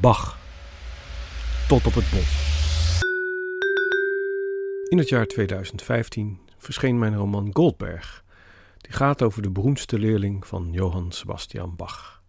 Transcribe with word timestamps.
Bach. 0.00 0.38
Tot 1.68 1.86
op 1.86 1.94
het 1.94 2.10
bot. 2.10 2.26
In 4.88 4.98
het 4.98 5.08
jaar 5.08 5.26
2015 5.26 6.38
verscheen 6.56 6.98
mijn 6.98 7.16
roman 7.16 7.50
Goldberg. 7.52 8.24
Die 8.78 8.92
gaat 8.92 9.22
over 9.22 9.42
de 9.42 9.50
beroemdste 9.50 9.98
leerling 9.98 10.46
van 10.46 10.68
Johann 10.72 11.10
Sebastian 11.10 11.76
Bach. 11.76 12.22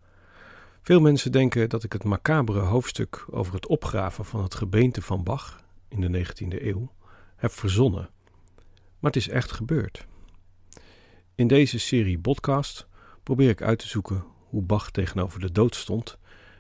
Veel 0.82 1.00
mensen 1.02 1.32
denken 1.32 1.70
dat 1.70 1.84
ik 1.84 1.94
het 1.94 2.04
macabere 2.04 2.60
hoofdstuk 2.60 3.26
over 3.32 3.54
het 3.54 3.68
opgraven 3.68 4.26
van 4.26 4.44
het 4.44 4.56
gebeente 4.56 5.02
van 5.02 5.24
Bach 5.24 5.64
in 5.88 6.02
de 6.02 6.26
19e 6.26 6.64
eeuw 6.64 6.92
heb 7.36 7.52
verzonnen. 7.52 8.10
Maar 9.00 9.12
het 9.12 9.16
is 9.16 9.30
echt 9.30 9.52
gebeurd. 9.52 10.06
In 11.36 11.48
deze 11.48 11.80
serie 11.80 12.20
podcast 12.20 12.88
probeer 13.24 13.50
ik 13.50 13.62
uit 13.62 13.80
te 13.80 13.88
zoeken 13.88 14.24
hoe 14.50 14.62
Bach 14.62 14.92
tegenover 14.92 15.40
de 15.40 15.52
dood 15.52 15.76
stond 15.76 16.18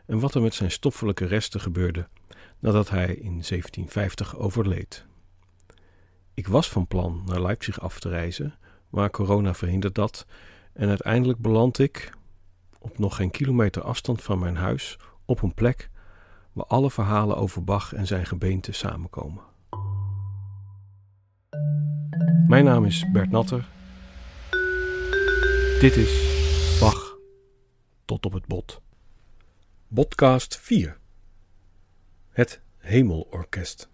en 0.09 0.19
wat 0.19 0.35
er 0.35 0.41
met 0.41 0.53
zijn 0.53 0.71
stoffelijke 0.71 1.25
resten 1.25 1.59
gebeurde 1.59 2.07
nadat 2.59 2.89
hij 2.89 3.07
in 3.07 3.31
1750 3.31 4.37
overleed. 4.37 5.05
Ik 6.33 6.47
was 6.47 6.69
van 6.69 6.87
plan 6.87 7.21
naar 7.25 7.41
Leipzig 7.41 7.81
af 7.81 7.99
te 7.99 8.09
reizen, 8.09 8.55
maar 8.89 9.09
corona 9.09 9.53
verhindert 9.53 9.95
dat 9.95 10.25
en 10.73 10.89
uiteindelijk 10.89 11.39
beland 11.39 11.79
ik, 11.79 12.13
op 12.79 12.97
nog 12.97 13.15
geen 13.15 13.31
kilometer 13.31 13.81
afstand 13.81 14.23
van 14.23 14.39
mijn 14.39 14.55
huis, 14.55 14.97
op 15.25 15.41
een 15.41 15.53
plek 15.53 15.89
waar 16.51 16.65
alle 16.65 16.91
verhalen 16.91 17.37
over 17.37 17.63
Bach 17.63 17.93
en 17.93 18.07
zijn 18.07 18.25
gebeente 18.25 18.71
samenkomen. 18.71 19.43
Mijn 22.47 22.65
naam 22.65 22.85
is 22.85 23.05
Bert 23.11 23.31
Natter. 23.31 23.67
Dit 25.79 25.95
is 25.95 26.37
Bach 26.79 27.17
tot 28.05 28.25
op 28.25 28.33
het 28.33 28.45
bot. 28.45 28.81
Podcast 29.93 30.57
4. 30.57 30.97
Het 32.29 32.61
Hemelorkest. 32.77 33.89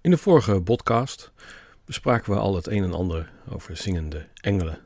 In 0.00 0.10
de 0.10 0.16
vorige 0.16 0.60
podcast 0.60 1.32
bespraken 1.84 2.32
we 2.32 2.38
al 2.38 2.54
het 2.54 2.66
een 2.66 2.82
en 2.82 2.92
ander 2.92 3.32
over 3.48 3.76
zingende 3.76 4.28
engelen. 4.34 4.78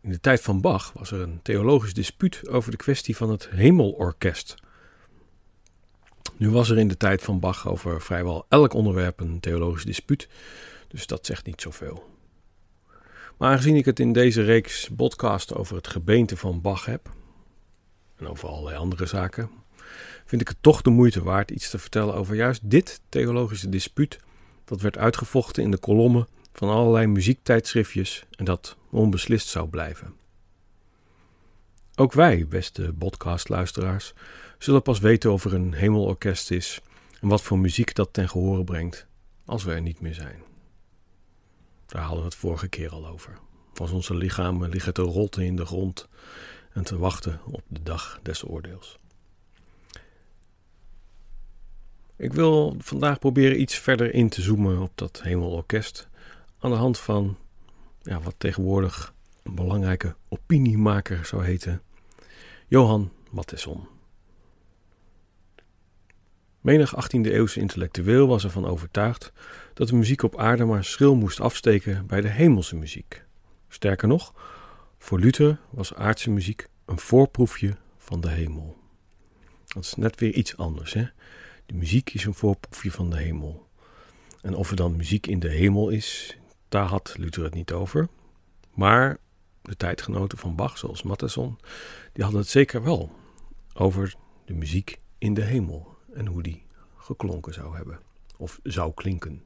In 0.00 0.10
de 0.10 0.20
tijd 0.20 0.40
van 0.40 0.60
Bach 0.60 0.92
was 0.92 1.10
er 1.10 1.20
een 1.20 1.42
theologisch 1.42 1.94
dispuut 1.94 2.48
over 2.48 2.70
de 2.70 2.76
kwestie 2.76 3.16
van 3.16 3.30
het 3.30 3.48
Hemelorkest. 3.50 4.54
Nu 6.36 6.50
was 6.50 6.70
er 6.70 6.78
in 6.78 6.88
de 6.88 6.96
tijd 6.96 7.22
van 7.22 7.40
Bach 7.40 7.68
over 7.68 8.02
vrijwel 8.02 8.46
elk 8.48 8.72
onderwerp 8.72 9.20
een 9.20 9.40
theologisch 9.40 9.84
dispuut, 9.84 10.28
dus 10.88 11.06
dat 11.06 11.26
zegt 11.26 11.46
niet 11.46 11.60
zoveel. 11.60 12.17
Maar 13.38 13.50
aangezien 13.50 13.76
ik 13.76 13.84
het 13.84 14.00
in 14.00 14.12
deze 14.12 14.42
reeks 14.42 14.90
podcast 14.96 15.54
over 15.54 15.76
het 15.76 15.88
gebeente 15.88 16.36
van 16.36 16.60
Bach 16.60 16.84
heb, 16.84 17.10
en 18.16 18.26
over 18.26 18.48
allerlei 18.48 18.76
andere 18.76 19.06
zaken, 19.06 19.50
vind 20.24 20.40
ik 20.40 20.48
het 20.48 20.56
toch 20.60 20.82
de 20.82 20.90
moeite 20.90 21.22
waard 21.22 21.50
iets 21.50 21.70
te 21.70 21.78
vertellen 21.78 22.14
over 22.14 22.34
juist 22.34 22.70
dit 22.70 23.00
theologische 23.08 23.68
dispuut 23.68 24.18
dat 24.64 24.80
werd 24.80 24.98
uitgevochten 24.98 25.62
in 25.62 25.70
de 25.70 25.78
kolommen 25.78 26.28
van 26.52 26.68
allerlei 26.68 27.06
muziektijdschriftjes 27.06 28.24
en 28.36 28.44
dat 28.44 28.76
onbeslist 28.90 29.48
zou 29.48 29.68
blijven. 29.68 30.14
Ook 31.94 32.12
wij, 32.12 32.46
beste 32.48 32.94
podcastluisteraars, 32.98 34.12
zullen 34.58 34.82
pas 34.82 34.98
weten 34.98 35.32
of 35.32 35.44
er 35.44 35.54
een 35.54 35.72
hemelorkest 35.72 36.50
is 36.50 36.80
en 37.20 37.28
wat 37.28 37.42
voor 37.42 37.58
muziek 37.58 37.94
dat 37.94 38.12
ten 38.12 38.28
gehore 38.28 38.64
brengt 38.64 39.06
als 39.44 39.64
we 39.64 39.72
er 39.72 39.82
niet 39.82 40.00
meer 40.00 40.14
zijn. 40.14 40.47
Daar 41.88 42.02
hadden 42.02 42.18
we 42.18 42.24
het 42.24 42.34
vorige 42.34 42.68
keer 42.68 42.90
al 42.90 43.06
over. 43.06 43.38
Als 43.74 43.90
onze 43.90 44.14
lichamen 44.14 44.70
liggen 44.70 44.94
te 44.94 45.02
rotten 45.02 45.42
in 45.42 45.56
de 45.56 45.66
grond 45.66 46.08
en 46.72 46.84
te 46.84 46.98
wachten 46.98 47.40
op 47.44 47.62
de 47.68 47.82
dag 47.82 48.20
des 48.22 48.48
oordeels. 48.48 48.98
Ik 52.16 52.32
wil 52.32 52.74
vandaag 52.78 53.18
proberen 53.18 53.60
iets 53.60 53.74
verder 53.74 54.14
in 54.14 54.28
te 54.28 54.42
zoomen 54.42 54.78
op 54.78 54.92
dat 54.94 55.22
hemelorkest. 55.22 56.08
Aan 56.58 56.70
de 56.70 56.76
hand 56.76 56.98
van 56.98 57.36
ja, 58.02 58.20
wat 58.20 58.34
tegenwoordig 58.38 59.14
een 59.42 59.54
belangrijke 59.54 60.16
opiniemaker 60.28 61.24
zou 61.24 61.44
heten: 61.44 61.82
Johan 62.66 63.12
Matheson. 63.30 63.97
Menig 66.68 66.94
18e-eeuwse 66.94 67.60
intellectueel 67.60 68.26
was 68.26 68.44
ervan 68.44 68.66
overtuigd 68.66 69.32
dat 69.74 69.88
de 69.88 69.94
muziek 69.94 70.22
op 70.22 70.38
aarde 70.38 70.64
maar 70.64 70.84
schril 70.84 71.14
moest 71.14 71.40
afsteken 71.40 72.06
bij 72.06 72.20
de 72.20 72.28
hemelse 72.28 72.76
muziek. 72.76 73.24
Sterker 73.68 74.08
nog, 74.08 74.34
voor 74.98 75.20
Luther 75.20 75.58
was 75.70 75.94
aardse 75.94 76.30
muziek 76.30 76.68
een 76.84 76.98
voorproefje 76.98 77.76
van 77.96 78.20
de 78.20 78.28
hemel. 78.28 78.76
Dat 79.66 79.84
is 79.84 79.94
net 79.94 80.20
weer 80.20 80.34
iets 80.34 80.56
anders. 80.56 80.92
Hè? 80.92 81.06
De 81.66 81.74
muziek 81.74 82.14
is 82.14 82.24
een 82.24 82.34
voorproefje 82.34 82.90
van 82.90 83.10
de 83.10 83.16
hemel. 83.16 83.68
En 84.42 84.54
of 84.54 84.70
er 84.70 84.76
dan 84.76 84.96
muziek 84.96 85.26
in 85.26 85.38
de 85.38 85.50
hemel 85.50 85.88
is, 85.88 86.38
daar 86.68 86.86
had 86.86 87.14
Luther 87.18 87.44
het 87.44 87.54
niet 87.54 87.72
over. 87.72 88.08
Maar 88.74 89.18
de 89.62 89.76
tijdgenoten 89.76 90.38
van 90.38 90.56
Bach, 90.56 90.78
zoals 90.78 91.02
Mattheson, 91.02 91.58
die 92.12 92.22
hadden 92.22 92.40
het 92.40 92.50
zeker 92.50 92.82
wel 92.82 93.12
over 93.74 94.14
de 94.44 94.54
muziek 94.54 95.00
in 95.18 95.34
de 95.34 95.44
hemel 95.44 95.96
en 96.12 96.26
hoe 96.26 96.42
die 96.42 96.62
geklonken 96.96 97.52
zou 97.52 97.76
hebben 97.76 98.00
of 98.36 98.60
zou 98.62 98.94
klinken. 98.94 99.42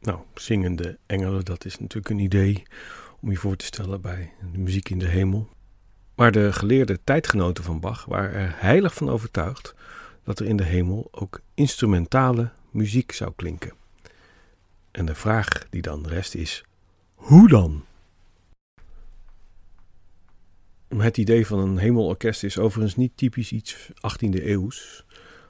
Nou, 0.00 0.20
zingende 0.34 0.98
engelen, 1.06 1.44
dat 1.44 1.64
is 1.64 1.78
natuurlijk 1.78 2.08
een 2.08 2.18
idee 2.18 2.62
om 3.20 3.30
je 3.30 3.36
voor 3.36 3.56
te 3.56 3.64
stellen 3.64 4.00
bij 4.00 4.32
de 4.52 4.58
muziek 4.58 4.88
in 4.88 4.98
de 4.98 5.08
hemel. 5.08 5.48
Maar 6.14 6.32
de 6.32 6.52
geleerde 6.52 6.98
tijdgenoten 7.04 7.64
van 7.64 7.80
Bach 7.80 8.04
waren 8.04 8.32
er 8.32 8.52
heilig 8.56 8.94
van 8.94 9.08
overtuigd 9.08 9.74
dat 10.22 10.38
er 10.38 10.46
in 10.46 10.56
de 10.56 10.64
hemel 10.64 11.08
ook 11.10 11.40
instrumentale 11.54 12.50
muziek 12.70 13.12
zou 13.12 13.32
klinken. 13.36 13.72
En 14.90 15.06
de 15.06 15.14
vraag 15.14 15.66
die 15.70 15.82
dan 15.82 16.06
rest 16.06 16.34
is: 16.34 16.64
hoe 17.14 17.48
dan? 17.48 17.84
Het 20.98 21.16
idee 21.16 21.46
van 21.46 21.58
een 21.58 21.78
hemelorkest 21.78 22.44
is 22.44 22.58
overigens 22.58 22.96
niet 22.96 23.12
typisch 23.14 23.52
iets 23.52 23.88
18e 23.92 24.44
eeuws. 24.44 25.04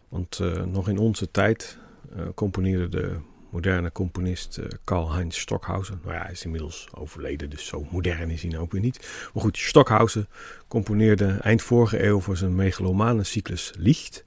Want 0.09 0.39
uh, 0.43 0.63
nog 0.63 0.89
in 0.89 0.99
onze 0.99 1.31
tijd 1.31 1.79
uh, 2.17 2.23
componeerde 2.35 2.89
de 2.89 3.17
moderne 3.51 3.93
componist 3.93 4.59
uh, 4.59 4.67
Karl-Heinz 4.85 5.39
Stockhausen. 5.39 6.01
Nou 6.03 6.15
ja, 6.15 6.23
hij 6.23 6.33
is 6.33 6.45
inmiddels 6.45 6.89
overleden, 6.95 7.51
dus 7.51 7.67
zo 7.67 7.87
modern 7.91 8.31
is 8.31 8.43
hij 8.43 8.51
nou 8.51 8.63
ook 8.63 8.73
weer 8.73 8.81
niet. 8.81 9.29
Maar 9.35 9.43
goed, 9.43 9.59
Stockhausen 9.59 10.29
componeerde 10.69 11.27
eind 11.27 11.63
vorige 11.63 12.05
eeuw 12.05 12.21
voor 12.21 12.37
zijn 12.37 12.55
megalomane 12.55 13.25
cyclus 13.25 13.73
Licht. 13.79 14.25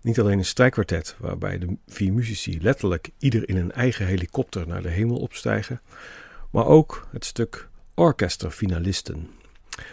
Niet 0.00 0.20
alleen 0.20 0.38
een 0.38 0.44
strijkkwartet, 0.44 1.16
waarbij 1.18 1.58
de 1.58 1.76
vier 1.86 2.12
muzici 2.12 2.62
letterlijk 2.62 3.10
ieder 3.18 3.48
in 3.48 3.56
een 3.56 3.72
eigen 3.72 4.06
helikopter 4.06 4.66
naar 4.66 4.82
de 4.82 4.88
hemel 4.88 5.16
opstijgen, 5.16 5.80
maar 6.50 6.66
ook 6.66 7.06
het 7.10 7.24
stuk 7.24 7.68
Orchesterfinalisten, 7.94 9.28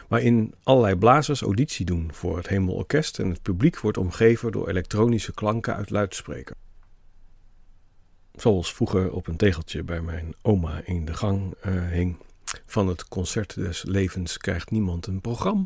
waarin 0.08 0.54
allerlei 0.64 0.96
blazers 0.96 1.42
auditie 1.42 1.86
doen 1.86 2.10
voor 2.14 2.38
het 2.38 2.48
hemelorkest 2.48 3.20
en 3.20 3.30
het 3.30 3.42
publiek 3.42 3.80
wordt 3.80 3.98
omgeven 3.98 4.52
door 4.52 4.70
elektronische 4.70 5.34
klanken 5.34 5.76
uit 5.76 5.90
luidspreker. 5.90 6.56
Zoals 8.36 8.74
vroeger 8.74 9.12
op 9.12 9.28
een 9.28 9.38
tegeltje 9.38 9.84
bij 9.84 10.02
mijn 10.02 10.36
oma 10.42 10.82
in 10.86 11.06
de 11.06 11.14
gang 11.14 11.54
uh, 11.66 11.88
hing. 11.88 12.18
Van 12.66 12.88
het 12.88 13.08
concert 13.08 13.56
des 13.56 13.84
levens 13.84 14.38
krijgt 14.38 14.72
niemand 14.72 15.08
een 15.08 15.22
programma. 15.22 15.66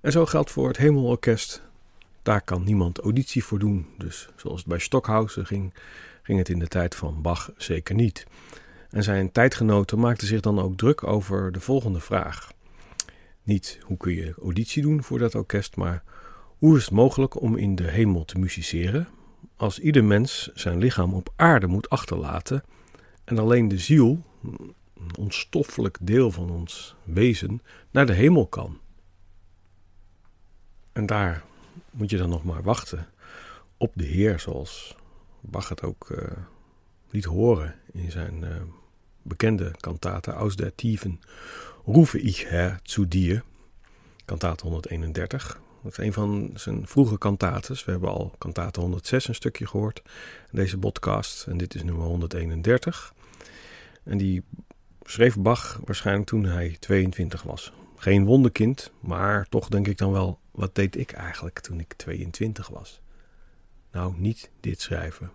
En 0.00 0.12
zo 0.12 0.26
geldt 0.26 0.50
voor 0.50 0.68
het 0.68 0.76
hemelorkest. 0.76 1.62
Daar 2.22 2.42
kan 2.42 2.64
niemand 2.64 2.98
auditie 2.98 3.44
voor 3.44 3.58
doen. 3.58 3.86
Dus 3.98 4.28
zoals 4.36 4.58
het 4.58 4.68
bij 4.68 4.78
Stockhausen 4.78 5.46
ging, 5.46 5.74
ging 6.22 6.38
het 6.38 6.48
in 6.48 6.58
de 6.58 6.68
tijd 6.68 6.94
van 6.94 7.22
Bach 7.22 7.50
zeker 7.56 7.94
niet. 7.94 8.26
En 8.90 9.02
zijn 9.02 9.32
tijdgenoten 9.32 9.98
maakten 9.98 10.26
zich 10.26 10.40
dan 10.40 10.60
ook 10.60 10.76
druk 10.76 11.06
over 11.06 11.52
de 11.52 11.60
volgende 11.60 12.00
vraag. 12.00 12.52
Niet 13.42 13.78
hoe 13.82 13.96
kun 13.96 14.12
je 14.12 14.34
auditie 14.42 14.82
doen 14.82 15.02
voor 15.02 15.18
dat 15.18 15.34
orkest, 15.34 15.76
maar 15.76 16.02
hoe 16.58 16.76
is 16.76 16.84
het 16.84 16.94
mogelijk 16.94 17.40
om 17.40 17.56
in 17.56 17.74
de 17.74 17.90
hemel 17.90 18.24
te 18.24 18.38
musiceren 18.38 19.08
als 19.56 19.78
ieder 19.78 20.04
mens 20.04 20.50
zijn 20.54 20.78
lichaam 20.78 21.14
op 21.14 21.32
aarde 21.36 21.66
moet 21.66 21.88
achterlaten 21.88 22.64
en 23.24 23.38
alleen 23.38 23.68
de 23.68 23.78
ziel, 23.78 24.22
een 24.42 25.16
onstoffelijk 25.18 25.98
deel 26.00 26.30
van 26.30 26.50
ons 26.50 26.94
wezen, 27.04 27.62
naar 27.90 28.06
de 28.06 28.12
hemel 28.12 28.46
kan. 28.46 28.80
En 30.92 31.06
daar 31.06 31.44
moet 31.90 32.10
je 32.10 32.16
dan 32.16 32.30
nog 32.30 32.44
maar 32.44 32.62
wachten 32.62 33.06
op 33.76 33.92
de 33.94 34.04
Heer, 34.04 34.40
zoals 34.40 34.96
Bach 35.40 35.68
het 35.68 35.82
ook 35.82 36.10
uh, 36.10 36.18
liet 37.10 37.24
horen 37.24 37.74
in 37.92 38.10
zijn 38.10 38.42
uh, 38.42 38.48
bekende 39.22 39.70
kantate 39.80 40.32
Aus 40.32 40.56
der 40.56 40.74
Tiefen 40.74 41.20
Rufe 41.86 42.18
ich 42.18 42.46
Herr 42.48 42.80
zu 42.84 43.04
dir, 43.06 43.42
kantate 44.26 44.64
131. 44.64 45.60
Dat 45.82 45.92
is 45.92 45.98
een 45.98 46.12
van 46.12 46.50
zijn 46.54 46.86
vroege 46.86 47.18
kantates. 47.18 47.84
We 47.84 47.90
hebben 47.90 48.10
al 48.10 48.34
kantate 48.38 48.80
106 48.80 49.28
een 49.28 49.34
stukje 49.34 49.66
gehoord 49.66 50.02
in 50.50 50.58
deze 50.58 50.78
podcast. 50.78 51.46
En 51.46 51.56
dit 51.56 51.74
is 51.74 51.82
nummer 51.82 52.04
131. 52.04 53.14
En 54.04 54.18
die 54.18 54.42
schreef 55.02 55.36
Bach 55.36 55.80
waarschijnlijk 55.84 56.28
toen 56.28 56.44
hij 56.44 56.76
22 56.78 57.42
was. 57.42 57.72
geen 57.96 58.24
wonderkind, 58.24 58.92
maar 59.00 59.46
toch 59.48 59.68
denk 59.68 59.88
ik 59.88 59.98
dan 59.98 60.12
wel, 60.12 60.38
wat 60.50 60.74
deed 60.74 60.96
ik 60.96 61.12
eigenlijk 61.12 61.58
toen 61.58 61.80
ik 61.80 61.92
22 61.92 62.68
was? 62.68 63.00
Nou, 63.92 64.14
niet 64.16 64.50
dit 64.60 64.80
schrijven. 64.80 65.30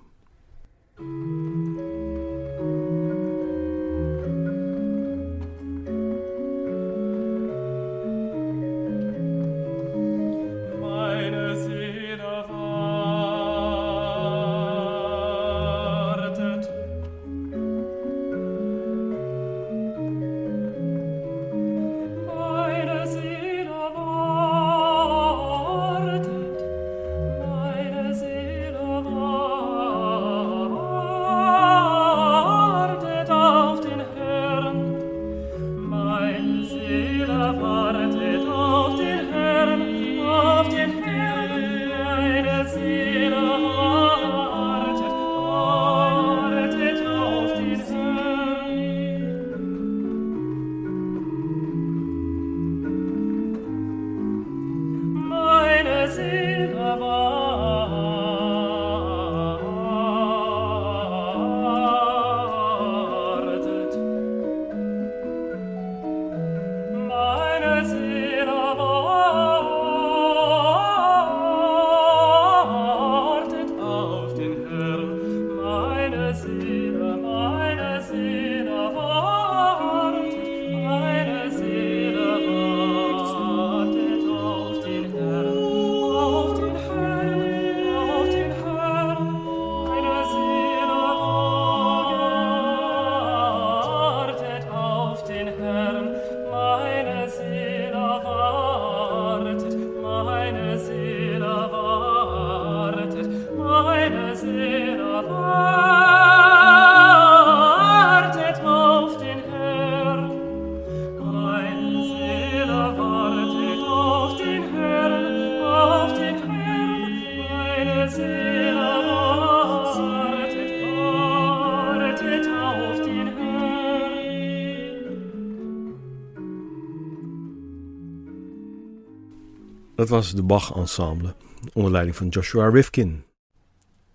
Dat 129.97 130.09
was 130.09 130.33
de 130.33 130.43
Bach 130.43 130.75
Ensemble, 130.75 131.35
onder 131.73 131.91
leiding 131.91 132.15
van 132.15 132.27
Joshua 132.27 132.69
Rifkin. 132.69 133.23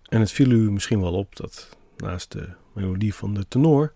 En 0.09 0.19
het 0.19 0.31
viel 0.31 0.49
u 0.49 0.71
misschien 0.71 1.01
wel 1.01 1.13
op 1.13 1.35
dat 1.35 1.77
naast 1.97 2.31
de 2.31 2.49
melodie 2.73 3.13
van 3.13 3.33
de 3.33 3.47
tenor 3.47 3.93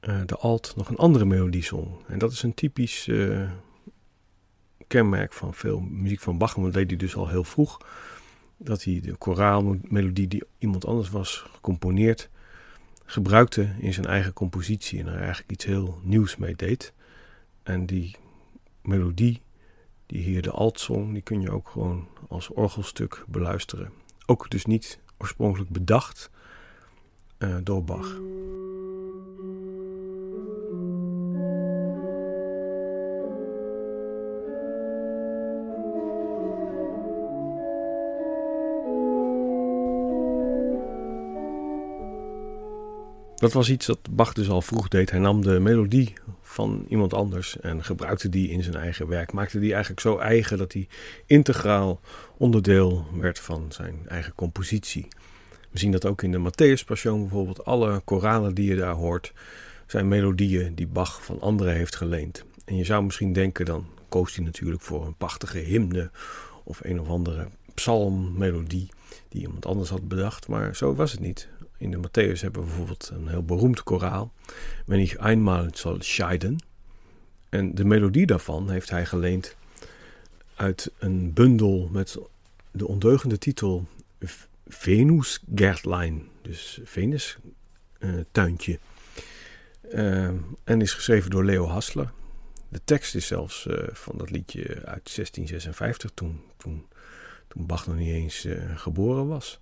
uh, 0.00 0.20
de 0.26 0.36
alt 0.36 0.72
nog 0.76 0.88
een 0.88 0.96
andere 0.96 1.24
melodie 1.24 1.64
zong. 1.64 1.88
En 2.06 2.18
dat 2.18 2.32
is 2.32 2.42
een 2.42 2.54
typisch 2.54 3.06
uh, 3.06 3.50
kenmerk 4.86 5.32
van 5.32 5.54
veel 5.54 5.80
muziek 5.80 6.20
van 6.20 6.38
Bach, 6.38 6.54
want 6.54 6.66
dat 6.66 6.74
deed 6.74 6.90
hij 6.90 6.98
dus 6.98 7.16
al 7.16 7.28
heel 7.28 7.44
vroeg. 7.44 7.80
Dat 8.56 8.84
hij 8.84 9.00
de 9.00 9.16
koraalmelodie 9.16 10.28
die 10.28 10.42
iemand 10.58 10.86
anders 10.86 11.10
was 11.10 11.44
gecomponeerd, 11.52 12.28
gebruikte 13.04 13.74
in 13.78 13.92
zijn 13.92 14.06
eigen 14.06 14.32
compositie 14.32 15.00
en 15.00 15.06
er 15.06 15.18
eigenlijk 15.18 15.50
iets 15.50 15.64
heel 15.64 16.00
nieuws 16.02 16.36
mee 16.36 16.56
deed. 16.56 16.92
En 17.62 17.86
die 17.86 18.16
melodie 18.82 19.40
die 20.12 20.22
hier 20.22 20.42
de 20.42 20.50
altzong, 20.50 21.12
die 21.12 21.22
kun 21.22 21.40
je 21.40 21.50
ook 21.50 21.68
gewoon 21.68 22.08
als 22.28 22.48
orgelstuk 22.48 23.24
beluisteren. 23.28 23.92
Ook 24.26 24.50
dus 24.50 24.64
niet 24.64 24.98
oorspronkelijk 25.18 25.70
bedacht 25.70 26.30
uh, 27.38 27.56
door 27.62 27.84
Bach. 27.84 28.20
Dat 43.42 43.52
was 43.52 43.70
iets 43.70 43.86
dat 43.86 43.98
Bach 44.10 44.32
dus 44.32 44.48
al 44.48 44.62
vroeg 44.62 44.88
deed. 44.88 45.10
Hij 45.10 45.20
nam 45.20 45.42
de 45.42 45.60
melodie 45.60 46.12
van 46.42 46.84
iemand 46.88 47.14
anders 47.14 47.60
en 47.60 47.84
gebruikte 47.84 48.28
die 48.28 48.48
in 48.48 48.62
zijn 48.62 48.76
eigen 48.76 49.08
werk. 49.08 49.32
Maakte 49.32 49.58
die 49.58 49.70
eigenlijk 49.70 50.00
zo 50.00 50.18
eigen 50.18 50.58
dat 50.58 50.72
hij 50.72 50.88
integraal 51.26 52.00
onderdeel 52.36 53.06
werd 53.14 53.38
van 53.38 53.66
zijn 53.68 53.94
eigen 54.08 54.34
compositie. 54.34 55.08
We 55.70 55.78
zien 55.78 55.90
dat 55.90 56.06
ook 56.06 56.22
in 56.22 56.32
de 56.32 56.38
Matthäus 56.38 56.84
Passion 56.84 57.20
bijvoorbeeld. 57.20 57.64
Alle 57.64 58.00
koralen 58.04 58.54
die 58.54 58.68
je 58.68 58.76
daar 58.76 58.94
hoort 58.94 59.32
zijn 59.86 60.08
melodieën 60.08 60.74
die 60.74 60.86
Bach 60.86 61.24
van 61.24 61.40
anderen 61.40 61.74
heeft 61.74 61.96
geleend. 61.96 62.44
En 62.64 62.76
je 62.76 62.84
zou 62.84 63.04
misschien 63.04 63.32
denken, 63.32 63.64
dan 63.64 63.86
koos 64.08 64.34
hij 64.34 64.44
natuurlijk 64.44 64.82
voor 64.82 65.06
een 65.06 65.16
prachtige 65.16 65.58
hymne 65.58 66.10
of 66.64 66.80
een 66.82 67.00
of 67.00 67.08
andere 67.08 67.48
psalmmelodie 67.74 68.88
die 69.28 69.42
iemand 69.42 69.66
anders 69.66 69.90
had 69.90 70.08
bedacht. 70.08 70.48
Maar 70.48 70.76
zo 70.76 70.94
was 70.94 71.12
het 71.12 71.20
niet. 71.20 71.48
In 71.82 71.90
de 71.90 71.96
Matthäus 71.96 72.40
hebben 72.40 72.60
we 72.60 72.66
bijvoorbeeld 72.66 73.10
een 73.12 73.28
heel 73.28 73.42
beroemd 73.42 73.82
koraal. 73.82 74.32
Wenn 74.86 75.00
ich 75.00 75.16
einmal 75.16 75.68
soll 75.70 76.00
scheiden. 76.00 76.56
En 77.48 77.74
de 77.74 77.84
melodie 77.84 78.26
daarvan 78.26 78.70
heeft 78.70 78.90
hij 78.90 79.06
geleend 79.06 79.56
uit 80.54 80.92
een 80.98 81.32
bundel 81.32 81.88
met 81.92 82.18
de 82.70 82.86
ondeugende 82.86 83.38
titel 83.38 83.86
Venus 84.66 85.42
Gärtlein. 85.54 86.28
Dus 86.42 86.80
Venus 86.84 87.38
uh, 87.98 88.20
tuintje. 88.32 88.78
Uh, 89.92 90.30
en 90.64 90.80
is 90.80 90.92
geschreven 90.92 91.30
door 91.30 91.44
Leo 91.44 91.66
Hassler. 91.66 92.12
De 92.68 92.80
tekst 92.84 93.14
is 93.14 93.26
zelfs 93.26 93.66
uh, 93.66 93.76
van 93.92 94.18
dat 94.18 94.30
liedje 94.30 94.66
uit 94.68 95.14
1656, 95.14 96.10
toen, 96.14 96.40
toen, 96.56 96.86
toen 97.48 97.66
Bach 97.66 97.86
nog 97.86 97.96
niet 97.96 98.14
eens 98.14 98.46
geboren 98.74 99.26
was. 99.26 99.60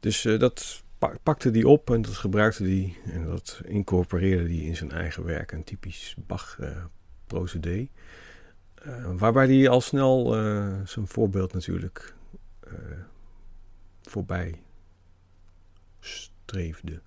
Dus 0.00 0.22
dat 0.22 0.83
pakte 1.22 1.50
die 1.50 1.68
op 1.68 1.90
en 1.90 2.02
dat 2.02 2.14
gebruikte 2.14 2.62
die 2.62 2.98
en 3.04 3.24
dat 3.24 3.60
incorporeerde 3.64 4.46
die 4.46 4.66
in 4.66 4.76
zijn 4.76 4.90
eigen 4.90 5.24
werk. 5.24 5.52
Een 5.52 5.64
typisch 5.64 6.16
Bach-procedé. 6.26 7.88
Uh, 8.86 9.10
waarbij 9.16 9.46
hij 9.46 9.68
al 9.68 9.80
snel 9.80 10.38
uh, 10.38 10.80
zijn 10.84 11.06
voorbeeld 11.06 11.52
natuurlijk 11.52 12.14
voorbij 14.02 14.62
streefde. 16.00 17.02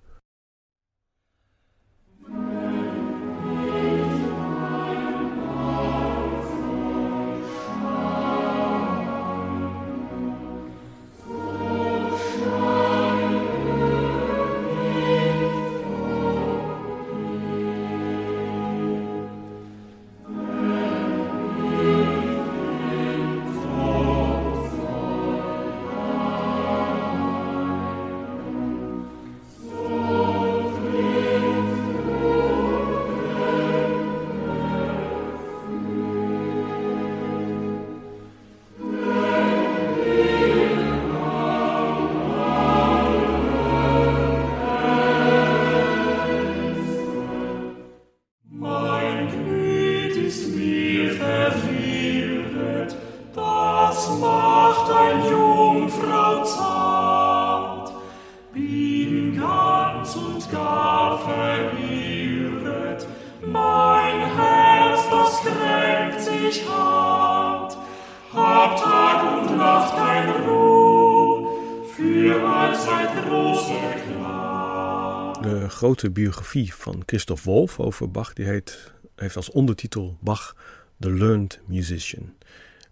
Een 75.40 75.70
grote 75.70 76.10
biografie 76.10 76.74
van 76.74 77.02
Christoph 77.06 77.44
Wolff 77.44 77.80
over 77.80 78.10
Bach. 78.10 78.32
Die 78.32 78.46
heet, 78.46 78.92
heeft 79.16 79.36
als 79.36 79.50
ondertitel 79.50 80.16
Bach, 80.20 80.56
The 81.00 81.10
Learned 81.10 81.60
Musician. 81.66 82.34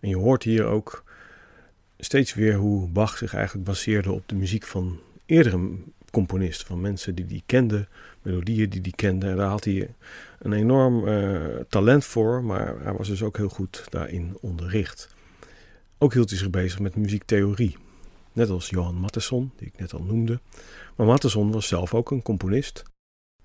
En 0.01 0.09
je 0.09 0.17
hoort 0.17 0.43
hier 0.43 0.65
ook 0.65 1.05
steeds 1.99 2.35
weer 2.35 2.55
hoe 2.55 2.89
Bach 2.89 3.17
zich 3.17 3.35
eigenlijk 3.35 3.67
baseerde 3.67 4.13
op 4.13 4.29
de 4.29 4.35
muziek 4.35 4.65
van 4.65 5.01
eerdere 5.27 5.71
componisten. 6.11 6.67
Van 6.67 6.81
mensen 6.81 7.15
die 7.15 7.27
die 7.27 7.43
kenden, 7.47 7.89
melodieën 8.23 8.69
die 8.69 8.81
die 8.81 8.95
kenden. 8.97 9.31
En 9.31 9.37
daar 9.37 9.49
had 9.49 9.65
hij 9.65 9.95
een 10.39 10.53
enorm 10.53 11.09
uh, 11.09 11.45
talent 11.69 12.05
voor, 12.05 12.45
maar 12.45 12.75
hij 12.83 12.93
was 12.93 13.09
dus 13.09 13.23
ook 13.23 13.37
heel 13.37 13.49
goed 13.49 13.85
daarin 13.89 14.37
onderricht. 14.41 15.15
Ook 15.99 16.13
hield 16.13 16.31
hij 16.31 16.39
zich 16.39 16.51
bezig 16.51 16.79
met 16.79 16.97
muziektheorie. 16.97 17.77
Net 18.37 18.51
als 18.51 18.69
Johan 18.69 18.95
Mattheson, 18.95 19.53
die 19.57 19.67
ik 19.67 19.79
net 19.79 19.93
al 19.93 20.03
noemde. 20.03 20.41
Maar 20.97 21.07
Mattheson 21.07 21.53
was 21.53 21.69
zelf 21.69 21.95
ook 21.95 22.11
een 22.11 22.23
componist 22.23 22.83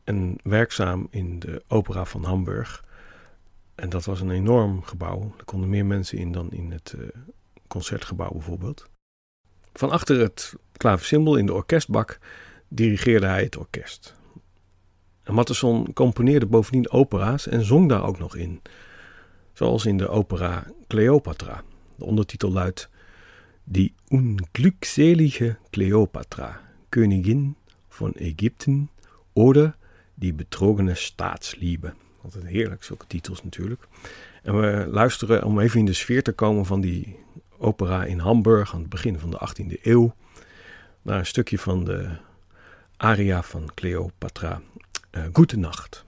en 0.03 0.35
werkzaam 0.43 1.07
in 1.09 1.39
de 1.39 1.63
opera 1.67 2.05
van 2.05 2.23
Hamburg. 2.23 2.83
En 3.75 3.89
dat 3.89 4.05
was 4.05 4.21
een 4.21 4.31
enorm 4.31 4.83
gebouw. 4.83 5.33
Er 5.37 5.43
konden 5.43 5.69
meer 5.69 5.85
mensen 5.85 6.17
in 6.17 6.31
dan 6.31 6.51
in 6.51 6.71
het 6.71 6.93
uh, 6.97 7.07
concertgebouw 7.67 8.31
bijvoorbeeld. 8.31 8.89
Van 9.73 9.91
achter 9.91 10.19
het 10.19 10.53
klaversymbol 10.71 11.35
in 11.35 11.45
de 11.45 11.53
orkestbak 11.53 12.19
dirigeerde 12.67 13.25
hij 13.25 13.43
het 13.43 13.57
orkest. 13.57 14.15
En 15.23 15.33
Mattheson 15.33 15.93
componeerde 15.93 16.45
bovendien 16.45 16.91
opera's 16.91 17.47
en 17.47 17.65
zong 17.65 17.89
daar 17.89 18.03
ook 18.03 18.19
nog 18.19 18.35
in. 18.35 18.61
Zoals 19.53 19.85
in 19.85 19.97
de 19.97 20.07
opera 20.07 20.65
Cleopatra. 20.87 21.63
De 21.95 22.05
ondertitel 22.05 22.51
luidt 22.51 22.89
Die 23.71 23.93
unglückselige 24.09 25.57
Cleopatra, 25.69 26.59
Königin 26.89 27.55
van 27.89 28.13
Egypten 28.15 28.89
oder 29.33 29.75
Die 30.15 30.33
betrogene 30.33 30.95
Staatsliebe. 30.95 31.93
Altijd 32.23 32.45
heerlijk, 32.45 32.83
zulke 32.83 33.07
titels 33.07 33.43
natuurlijk. 33.43 33.87
En 34.43 34.59
we 34.59 34.87
luisteren 34.89 35.43
om 35.43 35.59
even 35.59 35.79
in 35.79 35.85
de 35.85 35.93
sfeer 35.93 36.23
te 36.23 36.31
komen 36.31 36.65
van 36.65 36.81
die 36.81 37.19
opera 37.57 38.03
in 38.03 38.19
Hamburg 38.19 38.73
aan 38.73 38.79
het 38.79 38.89
begin 38.89 39.19
van 39.19 39.29
de 39.31 39.39
18e 39.49 39.81
eeuw. 39.81 40.15
Naar 41.01 41.19
een 41.19 41.25
stukje 41.25 41.59
van 41.59 41.83
de 41.83 42.17
aria 42.97 43.43
van 43.43 43.71
Cleopatra, 43.73 44.61
uh, 45.11 45.23
Goede 45.33 45.57
Nacht. 45.57 46.05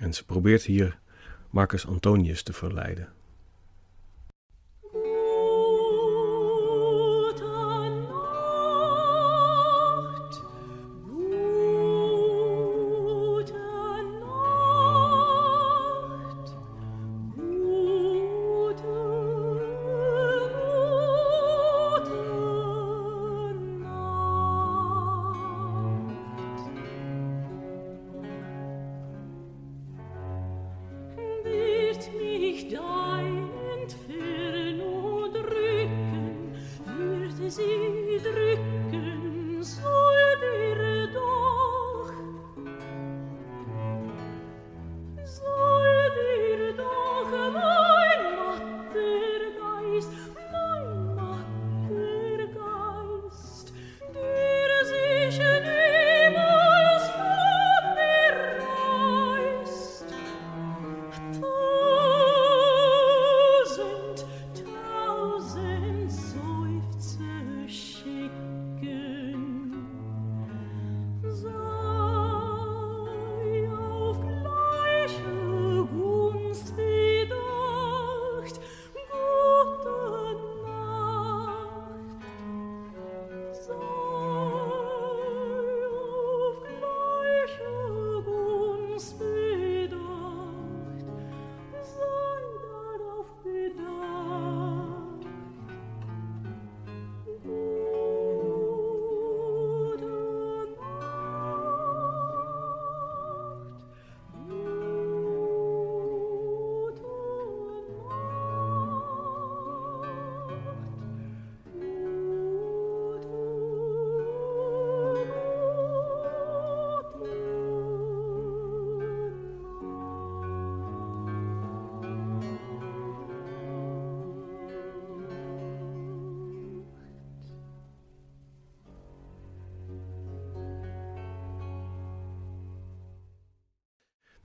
En 0.00 0.14
ze 0.14 0.24
probeert 0.24 0.62
hier 0.62 0.98
Marcus 1.50 1.86
Antonius 1.86 2.42
te 2.42 2.52
verleiden. 2.52 3.14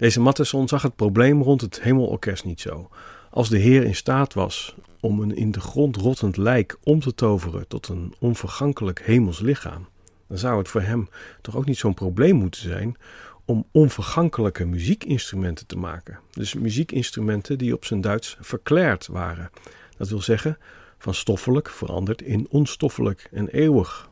Deze 0.02 0.20
Matteson 0.20 0.68
zag 0.68 0.82
het 0.82 0.96
probleem 0.96 1.42
rond 1.42 1.62
het 1.62 1.82
hemelorkest 1.82 2.46
niet 2.46 2.62
zo. 2.62 2.90
Als 3.30 3.50
de 3.50 3.58
Heer 3.58 3.84
in 3.84 3.96
staat 3.96 4.34
was 4.34 4.76
om 5.00 5.20
een 5.20 5.36
in 5.36 5.52
de 5.52 5.60
grond 5.60 5.96
rottend 5.96 6.38
lijk 6.38 6.78
om 6.84 7.00
te 7.00 7.16
toveren 7.16 7.68
tot 7.68 7.88
een 7.88 8.14
onvergankelijk 8.20 9.02
hemels 9.06 9.40
lichaam, 9.40 9.88
dan 10.28 10.38
zou 10.38 10.58
het 10.58 10.68
voor 10.68 10.82
hem 10.82 11.10
toch 11.42 11.56
ook 11.56 11.66
niet 11.66 11.78
zo'n 11.78 11.94
probleem 11.94 12.36
moeten 12.36 12.62
zijn 12.62 12.98
om 13.46 13.68
onvergankelijke 13.72 14.66
muziekinstrumenten 14.66 15.68
te 15.68 15.78
maken. 15.78 16.20
Dus 16.32 16.54
muziekinstrumenten 16.54 17.58
die 17.58 17.74
op 17.74 17.86
zijn 17.86 18.02
Duits 18.02 18.38
verklaard 18.40 19.08
waren. 19.08 19.50
Dat 19.98 20.10
wil 20.10 20.22
zeggen, 20.22 20.58
van 20.98 21.14
stoffelijk 21.14 21.70
veranderd 21.70 22.22
in 22.22 22.48
onstoffelijk 22.50 23.30
en 23.32 23.48
eeuwig. 23.48 24.10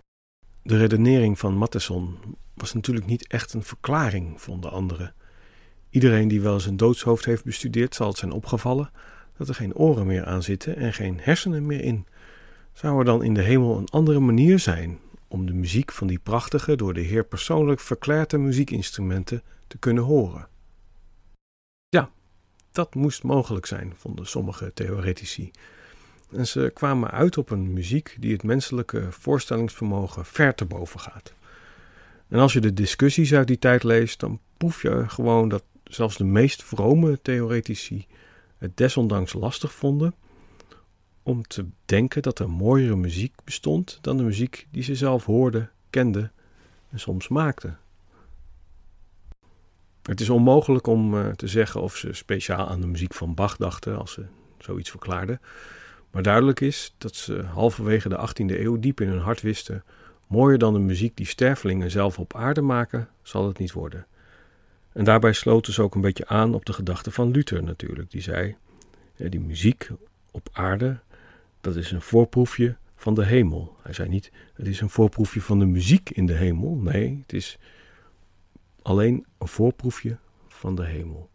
De 0.63 0.77
redenering 0.77 1.39
van 1.39 1.53
Matteson 1.53 2.17
was 2.53 2.73
natuurlijk 2.73 3.05
niet 3.05 3.27
echt 3.27 3.53
een 3.53 3.63
verklaring, 3.63 4.41
vonden 4.41 4.71
anderen. 4.71 5.13
Iedereen 5.89 6.27
die 6.27 6.41
wel 6.41 6.53
eens 6.53 6.65
een 6.65 6.77
doodshoofd 6.77 7.25
heeft 7.25 7.43
bestudeerd, 7.43 7.95
zal 7.95 8.07
het 8.07 8.17
zijn 8.17 8.31
opgevallen 8.31 8.91
dat 9.37 9.47
er 9.47 9.55
geen 9.55 9.75
oren 9.75 10.07
meer 10.07 10.25
aan 10.25 10.43
zitten 10.43 10.75
en 10.75 10.93
geen 10.93 11.19
hersenen 11.21 11.65
meer 11.65 11.81
in. 11.81 12.07
Zou 12.73 12.99
er 12.99 13.05
dan 13.05 13.23
in 13.23 13.33
de 13.33 13.41
hemel 13.41 13.77
een 13.77 13.89
andere 13.89 14.19
manier 14.19 14.59
zijn 14.59 14.99
om 15.27 15.45
de 15.45 15.53
muziek 15.53 15.91
van 15.91 16.07
die 16.07 16.19
prachtige, 16.19 16.75
door 16.75 16.93
de 16.93 17.01
Heer 17.01 17.25
persoonlijk 17.25 17.79
verklaarde 17.79 18.37
muziekinstrumenten 18.37 19.43
te 19.67 19.77
kunnen 19.77 20.03
horen? 20.03 20.47
Ja, 21.89 22.09
dat 22.71 22.95
moest 22.95 23.23
mogelijk 23.23 23.65
zijn, 23.65 23.93
vonden 23.97 24.27
sommige 24.27 24.71
theoretici. 24.73 25.51
En 26.31 26.47
ze 26.47 26.71
kwamen 26.73 27.11
uit 27.11 27.37
op 27.37 27.49
een 27.49 27.73
muziek 27.73 28.15
die 28.19 28.31
het 28.31 28.43
menselijke 28.43 29.07
voorstellingsvermogen 29.09 30.25
ver 30.25 30.55
te 30.55 30.65
boven 30.65 30.99
gaat. 30.99 31.33
En 32.27 32.39
als 32.39 32.53
je 32.53 32.61
de 32.61 32.73
discussies 32.73 33.33
uit 33.33 33.47
die 33.47 33.59
tijd 33.59 33.83
leest, 33.83 34.19
dan 34.19 34.39
proef 34.57 34.81
je 34.81 35.03
gewoon 35.07 35.49
dat 35.49 35.63
zelfs 35.89 36.17
de 36.17 36.23
meest 36.23 36.63
vrome 36.63 37.21
theoretici 37.21 38.07
het 38.57 38.77
desondanks 38.77 39.33
lastig 39.33 39.73
vonden 39.73 40.13
om 41.23 41.43
te 41.43 41.65
denken 41.85 42.21
dat 42.21 42.39
er 42.39 42.49
mooiere 42.49 42.95
muziek 42.95 43.33
bestond 43.43 43.97
dan 44.01 44.17
de 44.17 44.23
muziek 44.23 44.67
die 44.71 44.83
ze 44.83 44.95
zelf 44.95 45.25
hoorden, 45.25 45.71
kenden 45.89 46.31
en 46.89 46.99
soms 46.99 47.27
maakten. 47.27 47.77
Het 50.03 50.21
is 50.21 50.29
onmogelijk 50.29 50.87
om 50.87 51.13
uh, 51.13 51.29
te 51.29 51.47
zeggen 51.47 51.81
of 51.81 51.95
ze 51.95 52.13
speciaal 52.13 52.67
aan 52.67 52.81
de 52.81 52.87
muziek 52.87 53.13
van 53.13 53.33
Bach 53.33 53.57
dachten 53.57 53.97
als 53.97 54.11
ze 54.11 54.25
zoiets 54.57 54.89
verklaarden. 54.89 55.41
Maar 56.11 56.23
duidelijk 56.23 56.59
is 56.59 56.95
dat 56.97 57.15
ze 57.15 57.43
halverwege 57.43 58.09
de 58.09 58.27
18e 58.27 58.59
eeuw 58.59 58.79
diep 58.79 59.01
in 59.01 59.07
hun 59.07 59.19
hart 59.19 59.41
wisten 59.41 59.83
Mooier 60.29 60.57
dan 60.57 60.73
de 60.73 60.79
muziek 60.79 61.17
die 61.17 61.25
stervelingen 61.25 61.91
zelf 61.91 62.19
op 62.19 62.35
aarde 62.35 62.61
maken, 62.61 63.09
zal 63.21 63.47
het 63.47 63.57
niet 63.57 63.71
worden. 63.71 64.07
En 64.91 65.03
daarbij 65.03 65.33
sloten 65.33 65.73
ze 65.73 65.81
ook 65.81 65.95
een 65.95 66.01
beetje 66.01 66.27
aan 66.27 66.53
op 66.53 66.65
de 66.65 66.73
gedachte 66.73 67.11
van 67.11 67.31
Luther 67.31 67.63
natuurlijk. 67.63 68.11
Die 68.11 68.21
zei, 68.21 68.55
die 69.15 69.39
muziek 69.39 69.89
op 70.31 70.49
aarde, 70.51 70.99
dat 71.61 71.75
is 71.75 71.91
een 71.91 72.01
voorproefje 72.01 72.77
van 72.95 73.13
de 73.13 73.25
hemel. 73.25 73.75
Hij 73.81 73.93
zei 73.93 74.09
niet, 74.09 74.31
het 74.53 74.67
is 74.67 74.81
een 74.81 74.89
voorproefje 74.89 75.41
van 75.41 75.59
de 75.59 75.65
muziek 75.65 76.09
in 76.09 76.25
de 76.25 76.33
hemel. 76.33 76.75
Nee, 76.75 77.19
het 77.21 77.33
is 77.33 77.57
alleen 78.81 79.25
een 79.37 79.47
voorproefje 79.47 80.17
van 80.47 80.75
de 80.75 80.85
hemel. 80.85 81.29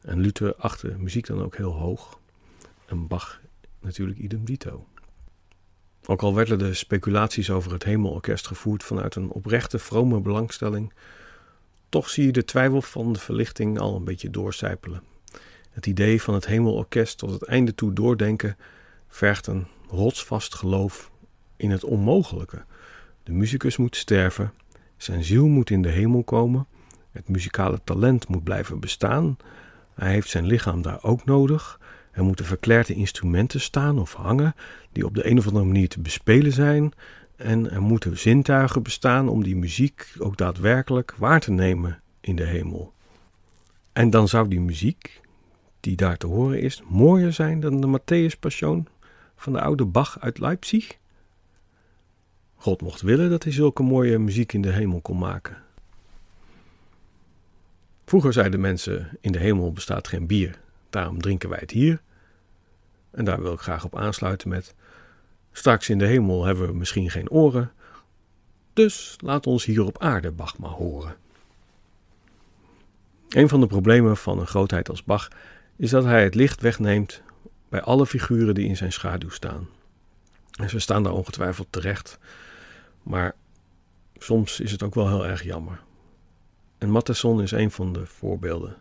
En 0.00 0.20
Luther 0.20 0.54
achtte 0.54 0.94
muziek 0.98 1.26
dan 1.26 1.42
ook 1.42 1.56
heel 1.56 1.72
hoog. 1.72 2.20
En 2.86 3.06
Bach 3.06 3.40
natuurlijk 3.80 4.18
idem 4.18 4.44
dito. 4.44 4.86
Ook 6.06 6.22
al 6.22 6.34
werden 6.34 6.58
de 6.58 6.74
speculaties 6.74 7.50
over 7.50 7.72
het 7.72 7.84
hemelorkest 7.84 8.46
gevoerd 8.46 8.82
vanuit 8.82 9.14
een 9.14 9.30
oprechte, 9.30 9.78
vrome 9.78 10.20
belangstelling, 10.20 10.92
toch 11.94 12.10
zie 12.10 12.26
je 12.26 12.32
de 12.32 12.44
twijfel 12.44 12.82
van 12.82 13.12
de 13.12 13.18
verlichting 13.18 13.78
al 13.78 13.96
een 13.96 14.04
beetje 14.04 14.30
doorcijpelen. 14.30 15.02
Het 15.70 15.86
idee 15.86 16.22
van 16.22 16.34
het 16.34 16.46
hemelorkest 16.46 17.18
tot 17.18 17.30
het 17.30 17.42
einde 17.42 17.74
toe 17.74 17.92
doordenken 17.92 18.56
vergt 19.08 19.46
een 19.46 19.66
rotsvast 19.88 20.54
geloof 20.54 21.10
in 21.56 21.70
het 21.70 21.84
onmogelijke. 21.84 22.64
De 23.22 23.32
muzikus 23.32 23.76
moet 23.76 23.96
sterven, 23.96 24.52
zijn 24.96 25.24
ziel 25.24 25.46
moet 25.46 25.70
in 25.70 25.82
de 25.82 25.88
hemel 25.88 26.22
komen, 26.22 26.66
het 27.10 27.28
muzikale 27.28 27.80
talent 27.84 28.28
moet 28.28 28.44
blijven 28.44 28.80
bestaan, 28.80 29.36
hij 29.94 30.12
heeft 30.12 30.28
zijn 30.28 30.46
lichaam 30.46 30.82
daar 30.82 31.02
ook 31.02 31.24
nodig. 31.24 31.80
Er 32.10 32.24
moeten 32.24 32.44
verklerde 32.44 32.94
instrumenten 32.94 33.60
staan 33.60 33.98
of 33.98 34.12
hangen 34.12 34.54
die 34.92 35.06
op 35.06 35.14
de 35.14 35.26
een 35.30 35.38
of 35.38 35.46
andere 35.46 35.64
manier 35.64 35.88
te 35.88 36.00
bespelen 36.00 36.52
zijn. 36.52 36.92
En 37.36 37.70
er 37.70 37.82
moeten 37.82 38.18
zintuigen 38.18 38.82
bestaan 38.82 39.28
om 39.28 39.42
die 39.42 39.56
muziek 39.56 40.14
ook 40.18 40.36
daadwerkelijk 40.36 41.14
waar 41.16 41.40
te 41.40 41.50
nemen 41.50 42.02
in 42.20 42.36
de 42.36 42.44
hemel. 42.44 42.92
En 43.92 44.10
dan 44.10 44.28
zou 44.28 44.48
die 44.48 44.60
muziek, 44.60 45.20
die 45.80 45.96
daar 45.96 46.16
te 46.16 46.26
horen 46.26 46.60
is, 46.60 46.82
mooier 46.88 47.32
zijn 47.32 47.60
dan 47.60 47.80
de 47.80 47.98
Matthäus 47.98 48.38
van 49.36 49.52
de 49.52 49.60
oude 49.60 49.84
Bach 49.84 50.20
uit 50.20 50.38
Leipzig? 50.38 50.98
God 52.54 52.82
mocht 52.82 53.00
willen 53.00 53.30
dat 53.30 53.42
hij 53.42 53.52
zulke 53.52 53.82
mooie 53.82 54.18
muziek 54.18 54.52
in 54.52 54.62
de 54.62 54.72
hemel 54.72 55.00
kon 55.00 55.18
maken. 55.18 55.56
Vroeger 58.04 58.32
zeiden 58.32 58.60
mensen: 58.60 59.18
in 59.20 59.32
de 59.32 59.38
hemel 59.38 59.72
bestaat 59.72 60.08
geen 60.08 60.26
bier, 60.26 60.60
daarom 60.90 61.20
drinken 61.20 61.48
wij 61.48 61.58
het 61.60 61.70
hier. 61.70 62.02
En 63.10 63.24
daar 63.24 63.42
wil 63.42 63.52
ik 63.52 63.60
graag 63.60 63.84
op 63.84 63.96
aansluiten 63.96 64.48
met: 64.48 64.74
straks 65.56 65.88
in 65.88 65.98
de 65.98 66.06
hemel 66.06 66.44
hebben 66.44 66.66
we 66.66 66.74
misschien 66.74 67.10
geen 67.10 67.30
oren, 67.30 67.72
dus 68.72 69.16
laat 69.18 69.46
ons 69.46 69.64
hier 69.64 69.84
op 69.84 69.98
aarde 69.98 70.30
Bach 70.30 70.58
maar 70.58 70.70
horen. 70.70 71.16
Een 73.28 73.48
van 73.48 73.60
de 73.60 73.66
problemen 73.66 74.16
van 74.16 74.38
een 74.38 74.46
grootheid 74.46 74.88
als 74.88 75.04
Bach 75.04 75.28
is 75.76 75.90
dat 75.90 76.04
hij 76.04 76.24
het 76.24 76.34
licht 76.34 76.60
wegneemt 76.60 77.22
bij 77.68 77.82
alle 77.82 78.06
figuren 78.06 78.54
die 78.54 78.66
in 78.66 78.76
zijn 78.76 78.92
schaduw 78.92 79.30
staan. 79.30 79.68
En 80.50 80.70
ze 80.70 80.78
staan 80.78 81.02
daar 81.02 81.12
ongetwijfeld 81.12 81.66
terecht, 81.70 82.18
maar 83.02 83.34
soms 84.18 84.60
is 84.60 84.72
het 84.72 84.82
ook 84.82 84.94
wel 84.94 85.08
heel 85.08 85.26
erg 85.26 85.42
jammer. 85.42 85.80
En 86.78 86.90
Matheson 86.90 87.42
is 87.42 87.50
een 87.50 87.70
van 87.70 87.92
de 87.92 88.06
voorbeelden. 88.06 88.76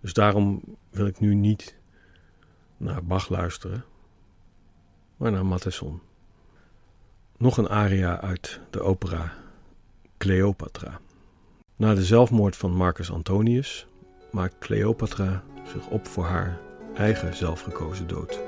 Dus 0.00 0.12
daarom 0.12 0.62
wil 0.90 1.06
ik 1.06 1.20
nu 1.20 1.34
niet 1.34 1.76
naar 2.76 3.04
Bach 3.04 3.28
luisteren, 3.28 3.84
maar 5.22 5.32
naar 5.32 5.46
Matheson. 5.46 6.00
Nog 7.36 7.56
een 7.56 7.68
aria 7.68 8.20
uit 8.20 8.60
de 8.70 8.80
opera 8.80 9.32
Cleopatra. 10.18 11.00
Na 11.76 11.94
de 11.94 12.04
zelfmoord 12.04 12.56
van 12.56 12.74
Marcus 12.74 13.10
Antonius 13.10 13.86
maakt 14.30 14.58
Cleopatra 14.58 15.42
zich 15.66 15.86
op 15.88 16.06
voor 16.06 16.24
haar 16.24 16.58
eigen 16.94 17.36
zelfgekozen 17.36 18.06
dood. 18.06 18.40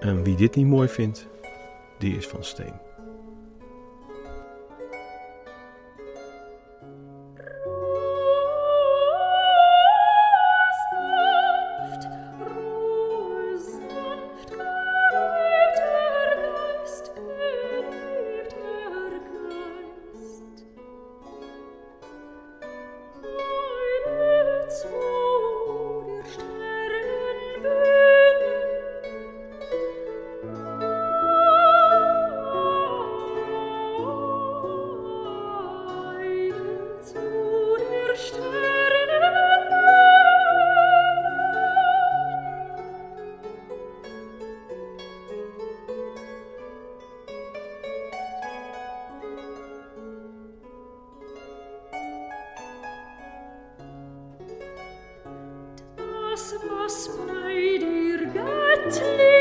En 0.00 0.22
wie 0.22 0.36
dit 0.36 0.54
niet 0.54 0.66
mooi 0.66 0.88
vindt, 0.88 1.26
die 1.98 2.16
is 2.16 2.26
van 2.26 2.44
steen. 2.44 2.87
Was 56.56 57.10
bei 57.26 57.78
dir 57.78 58.18
göttlich 58.32 59.37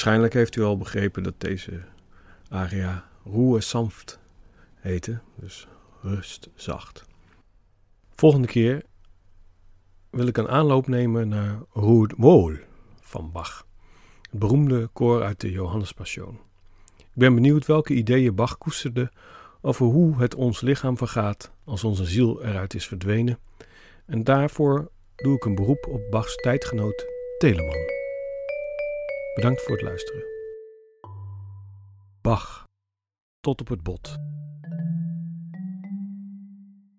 Waarschijnlijk 0.00 0.34
heeft 0.34 0.56
u 0.56 0.62
al 0.62 0.76
begrepen 0.76 1.22
dat 1.22 1.34
deze 1.38 1.80
aria 2.48 3.08
Ruhe 3.24 3.60
sanft 3.60 4.18
heette, 4.74 5.20
dus 5.34 5.68
rust 6.02 6.48
zacht. 6.54 7.04
Volgende 8.14 8.46
keer 8.46 8.82
wil 10.10 10.26
ik 10.26 10.36
een 10.36 10.48
aanloop 10.48 10.86
nemen 10.86 11.28
naar 11.28 11.58
Ruud 11.72 12.12
Wohl 12.16 12.54
van 13.00 13.32
Bach, 13.32 13.66
het 14.30 14.38
beroemde 14.38 14.88
koor 14.92 15.22
uit 15.22 15.40
de 15.40 15.50
Johannespassion. 15.50 16.38
Ik 16.96 17.06
ben 17.14 17.34
benieuwd 17.34 17.66
welke 17.66 17.94
ideeën 17.94 18.34
Bach 18.34 18.58
koesterde 18.58 19.12
over 19.60 19.86
hoe 19.86 20.18
het 20.18 20.34
ons 20.34 20.60
lichaam 20.60 20.96
vergaat 20.96 21.52
als 21.64 21.84
onze 21.84 22.04
ziel 22.04 22.44
eruit 22.44 22.74
is 22.74 22.86
verdwenen. 22.86 23.38
En 24.06 24.24
daarvoor 24.24 24.90
doe 25.16 25.34
ik 25.34 25.44
een 25.44 25.54
beroep 25.54 25.86
op 25.86 26.00
Bachs 26.10 26.34
tijdgenoot 26.34 27.06
Telemann. 27.38 27.99
Bedankt 29.40 29.62
voor 29.62 29.72
het 29.72 29.82
luisteren. 29.82 30.24
Bach, 32.20 32.68
tot 33.40 33.60
op 33.60 33.68
het 33.68 33.82
bot. 33.82 34.16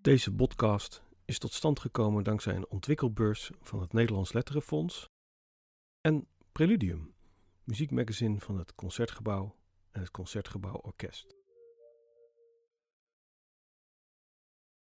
Deze 0.02 0.34
podcast 0.36 1.04
is 1.26 1.40
tot 1.40 1.54
stand 1.54 1.80
gekomen 1.80 2.24
dankzij 2.24 2.56
een 2.56 2.70
ontwikkelbeurs 2.70 3.52
van 3.62 3.82
het 3.82 3.94
Nederlands 3.94 4.34
Letterenfonds 4.34 5.10
en 6.02 6.28
Preludium, 6.52 7.14
muziekmagazine 7.64 8.40
van 8.40 8.58
het 8.58 8.76
Concertgebouw 8.76 9.56
en 9.92 10.00
het 10.00 10.12
Concertgebouw 10.12 10.76
Orkest. 10.76 11.41